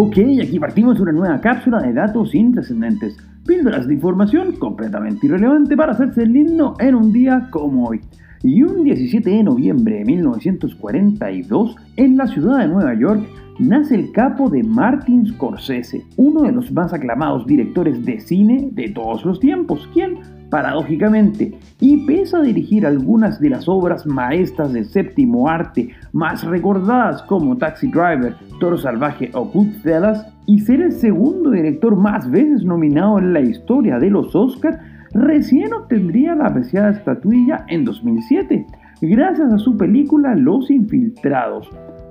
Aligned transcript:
Ok, 0.00 0.16
aquí 0.40 0.60
partimos 0.60 1.00
una 1.00 1.10
nueva 1.10 1.40
cápsula 1.40 1.80
de 1.80 1.92
datos 1.92 2.32
intrascendentes, 2.32 3.16
píldoras 3.44 3.88
de 3.88 3.94
información 3.94 4.52
completamente 4.52 5.26
irrelevante 5.26 5.76
para 5.76 5.90
hacerse 5.90 6.24
lindo 6.24 6.76
en 6.78 6.94
un 6.94 7.12
día 7.12 7.48
como 7.50 7.88
hoy. 7.88 8.00
Y 8.44 8.62
un 8.62 8.84
17 8.84 9.28
de 9.28 9.42
noviembre 9.42 9.96
de 9.96 10.04
1942, 10.04 11.74
en 11.96 12.16
la 12.16 12.28
ciudad 12.28 12.60
de 12.60 12.68
Nueva 12.68 12.94
York, 12.94 13.28
nace 13.58 13.94
el 13.94 14.12
capo 14.12 14.48
de 14.48 14.62
Martin 14.62 15.26
Scorsese, 15.26 16.04
uno 16.16 16.42
de 16.42 16.52
los 16.52 16.70
más 16.72 16.92
aclamados 16.92 17.46
directores 17.46 18.04
de 18.04 18.20
cine 18.20 18.68
de 18.72 18.88
todos 18.90 19.24
los 19.24 19.40
tiempos, 19.40 19.88
quien, 19.92 20.18
paradójicamente, 20.50 21.58
y 21.80 22.06
pese 22.06 22.36
a 22.36 22.42
dirigir 22.42 22.86
algunas 22.86 23.40
de 23.40 23.50
las 23.50 23.68
obras 23.68 24.06
maestras 24.06 24.72
del 24.72 24.86
séptimo 24.86 25.48
arte 25.48 25.90
más 26.12 26.44
recordadas 26.44 27.22
como 27.22 27.56
Taxi 27.56 27.88
Driver, 27.88 28.34
Toro 28.60 28.78
Salvaje 28.78 29.30
o 29.34 29.44
Goodfellas, 29.46 30.26
y 30.46 30.60
ser 30.60 30.80
el 30.80 30.92
segundo 30.92 31.50
director 31.50 31.96
más 31.96 32.30
veces 32.30 32.64
nominado 32.64 33.18
en 33.18 33.32
la 33.32 33.40
historia 33.40 33.98
de 33.98 34.08
los 34.08 34.34
Oscars, 34.34 34.78
recién 35.12 35.72
obtendría 35.74 36.34
la 36.34 36.46
apreciada 36.46 36.90
estatuilla 36.90 37.64
en 37.68 37.84
2007, 37.84 38.66
gracias 39.02 39.52
a 39.52 39.58
su 39.58 39.76
película 39.76 40.34
Los 40.34 40.70
Infiltrados. 40.70 41.68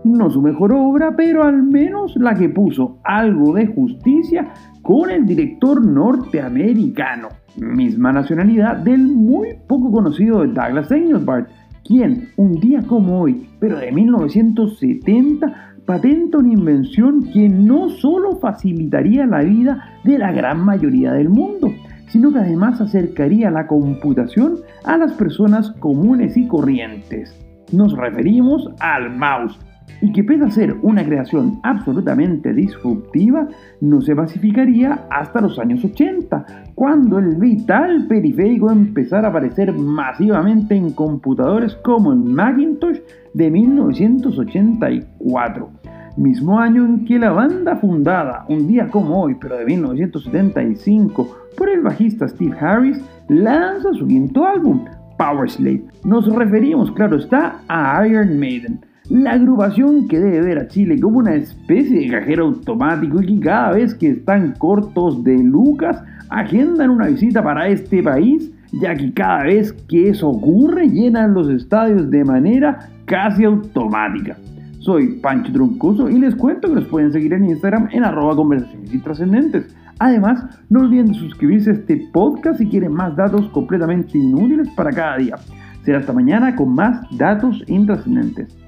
No 0.07 0.29
su 0.29 0.41
mejor 0.41 0.71
obra, 0.71 1.13
pero 1.17 1.43
al 1.43 1.61
menos 1.63 2.15
la 2.15 2.33
que 2.33 2.47
puso 2.47 2.97
algo 3.03 3.53
de 3.53 3.67
justicia 3.67 4.47
con 4.81 5.11
el 5.11 5.25
director 5.25 5.85
norteamericano, 5.85 7.27
misma 7.57 8.13
nacionalidad 8.13 8.77
del 8.77 9.01
muy 9.01 9.49
poco 9.67 9.91
conocido 9.91 10.45
Douglas 10.45 10.89
Engelbart, 10.91 11.49
quien 11.83 12.29
un 12.37 12.53
día 12.53 12.81
como 12.83 13.19
hoy, 13.21 13.49
pero 13.59 13.79
de 13.79 13.91
1970, 13.91 15.73
patenta 15.85 16.37
una 16.37 16.53
invención 16.53 17.23
que 17.33 17.49
no 17.49 17.89
solo 17.89 18.37
facilitaría 18.37 19.25
la 19.25 19.41
vida 19.41 19.99
de 20.05 20.17
la 20.17 20.31
gran 20.31 20.63
mayoría 20.63 21.11
del 21.11 21.27
mundo, 21.27 21.69
sino 22.07 22.31
que 22.31 22.39
además 22.39 22.79
acercaría 22.79 23.51
la 23.51 23.67
computación 23.67 24.55
a 24.85 24.97
las 24.97 25.11
personas 25.13 25.71
comunes 25.79 26.37
y 26.37 26.47
corrientes. 26.47 27.37
Nos 27.73 27.97
referimos 27.97 28.69
al 28.79 29.17
mouse, 29.17 29.59
y 30.01 30.11
que 30.11 30.23
pese 30.23 30.43
a 30.43 30.51
ser 30.51 30.75
una 30.81 31.03
creación 31.03 31.59
absolutamente 31.63 32.53
disruptiva, 32.53 33.47
no 33.81 34.01
se 34.01 34.13
masificaría 34.15 35.05
hasta 35.09 35.41
los 35.41 35.59
años 35.59 35.83
80, 35.83 36.45
cuando 36.75 37.19
el 37.19 37.35
vital 37.35 38.07
periférico 38.07 38.71
empezara 38.71 39.27
a 39.27 39.31
aparecer 39.31 39.73
masivamente 39.73 40.75
en 40.75 40.91
computadores 40.91 41.75
como 41.83 42.13
el 42.13 42.19
Macintosh 42.19 42.99
de 43.33 43.51
1984 43.51 45.71
mismo 46.17 46.59
año 46.59 46.83
en 46.83 47.05
que 47.05 47.19
la 47.19 47.31
banda 47.31 47.77
fundada, 47.77 48.45
un 48.49 48.67
día 48.67 48.89
como 48.89 49.21
hoy, 49.21 49.35
pero 49.39 49.57
de 49.57 49.65
1975, 49.65 51.37
por 51.55 51.69
el 51.69 51.81
bajista 51.81 52.27
Steve 52.27 52.57
Harris, 52.59 52.99
lanza 53.29 53.93
su 53.93 54.07
quinto 54.07 54.45
álbum, 54.45 54.85
Power 55.17 55.49
Slave. 55.49 55.85
Nos 56.03 56.27
referimos, 56.33 56.91
claro 56.91 57.17
está, 57.17 57.59
a 57.67 58.05
Iron 58.07 58.39
Maiden, 58.39 58.79
la 59.09 59.31
agrupación 59.31 60.07
que 60.07 60.19
debe 60.19 60.41
ver 60.41 60.59
a 60.59 60.67
Chile 60.67 60.99
como 60.99 61.19
una 61.19 61.35
especie 61.35 61.99
de 61.99 62.09
cajero 62.09 62.47
automático 62.47 63.21
y 63.21 63.25
que 63.25 63.39
cada 63.39 63.71
vez 63.71 63.95
que 63.95 64.09
están 64.09 64.53
cortos 64.57 65.23
de 65.23 65.37
lucas, 65.37 66.03
agendan 66.29 66.89
una 66.89 67.07
visita 67.07 67.41
para 67.41 67.69
este 67.69 68.03
país, 68.03 68.51
ya 68.73 68.95
que 68.95 69.13
cada 69.13 69.43
vez 69.43 69.71
que 69.87 70.09
eso 70.09 70.27
ocurre 70.27 70.89
llenan 70.89 71.33
los 71.33 71.49
estadios 71.49 72.09
de 72.09 72.25
manera 72.25 72.89
casi 73.05 73.45
automática. 73.45 74.37
Soy 74.79 75.19
Pancho 75.21 75.53
Troncoso 75.53 76.09
y 76.09 76.19
les 76.19 76.35
cuento 76.35 76.67
que 76.67 76.75
nos 76.75 76.85
pueden 76.85 77.11
seguir 77.13 77.33
en 77.33 77.45
Instagram 77.45 77.87
en 77.91 78.03
arroba 78.03 78.35
conversaciones 78.35 78.93
intrascendentes. 78.93 79.75
Además, 79.99 80.45
no 80.69 80.81
olviden 80.81 81.13
suscribirse 81.13 81.71
a 81.71 81.73
este 81.73 82.07
podcast 82.11 82.59
si 82.59 82.67
quieren 82.67 82.93
más 82.93 83.15
datos 83.15 83.47
completamente 83.49 84.17
inútiles 84.17 84.69
para 84.75 84.91
cada 84.91 85.17
día. 85.17 85.35
Será 85.83 85.99
hasta 85.99 86.13
mañana 86.13 86.55
con 86.55 86.75
más 86.75 87.01
datos 87.17 87.63
intrascendentes. 87.67 88.66